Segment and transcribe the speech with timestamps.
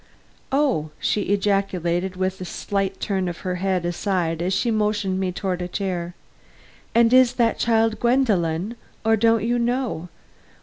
[0.51, 5.31] "Oh!" she ejaculated with a slight turn of her head aside as she motioned me
[5.31, 6.15] toward a chair.
[6.95, 8.77] "And is that child Gwendolen?
[9.05, 10.09] Or don't you know?"